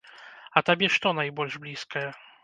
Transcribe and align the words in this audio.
А 0.61 0.61
табе 0.69 0.87
што 0.95 1.11
найбольш 1.19 1.57
блізкае? 1.65 2.07